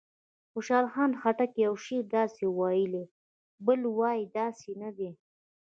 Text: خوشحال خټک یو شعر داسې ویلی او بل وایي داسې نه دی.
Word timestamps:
خوشحال 0.53 0.85
خټک 1.21 1.51
یو 1.65 1.73
شعر 1.85 2.05
داسې 2.17 2.43
ویلی 2.59 3.05
او 3.09 3.13
بل 3.65 3.81
وایي 3.97 4.25
داسې 4.37 4.69
نه 4.81 4.89
دی. 4.97 5.09